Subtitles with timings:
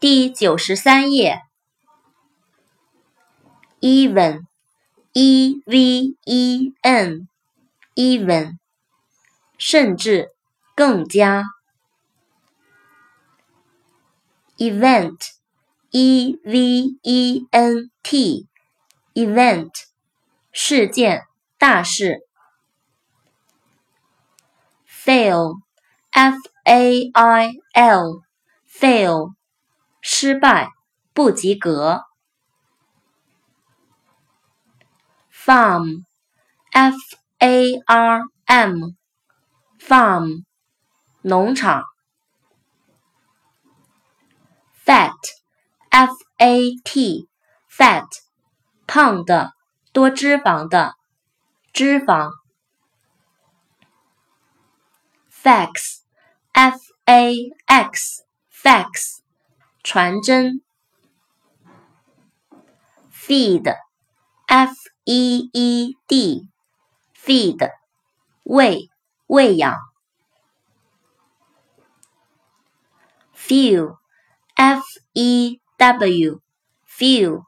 [0.00, 1.42] 第九十三页。
[3.80, 8.56] even，e v e n，even，
[9.58, 10.30] 甚至，
[10.74, 11.44] 更加。
[14.56, 19.70] event，e v e n t，event，
[20.50, 21.26] 事件、
[21.58, 22.20] 大事。
[24.88, 29.39] fail，f a i l，fail。
[30.00, 30.70] 失败，
[31.12, 32.02] 不及格。
[35.32, 36.96] farm，f
[37.38, 38.94] a r m，farm，
[41.22, 41.84] 农场。
[44.84, 48.06] fat，f a t，fat，
[48.86, 49.52] 胖的，
[49.92, 50.94] 多脂肪的，
[51.72, 52.30] 脂肪。
[55.30, 57.34] fax，f a
[57.66, 59.19] x，fax。
[59.92, 60.62] 传真
[63.12, 67.72] ，feed，f e e d，feed，
[68.44, 68.88] 喂，
[69.26, 69.76] 喂养
[73.34, 77.42] ，few，f e w，few，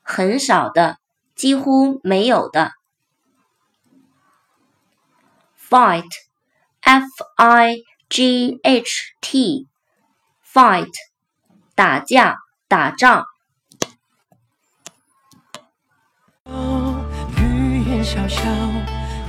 [0.00, 0.96] 很少的，
[1.34, 2.72] 几乎没有的
[5.58, 7.04] ，fight，f
[7.36, 7.76] i
[8.08, 8.88] g h
[9.20, 11.13] t，fight。
[11.76, 13.24] 打架，打仗。
[17.36, 18.44] 雨也潇潇，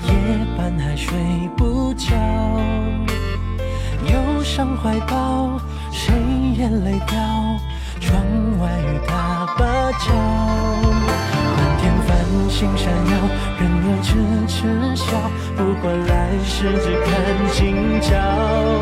[0.03, 0.11] 夜
[0.55, 1.17] 半还睡
[1.57, 2.15] 不着。
[4.05, 5.59] 忧伤怀抱，
[5.91, 6.13] 谁
[6.55, 7.17] 眼泪掉？
[7.99, 8.21] 窗
[8.59, 12.15] 外雨打芭蕉，满天繁
[12.47, 13.11] 星闪耀，
[13.57, 14.13] 人儿痴
[14.45, 15.05] 痴笑。
[15.57, 17.09] 不管来世只看
[17.53, 18.75] 今朝。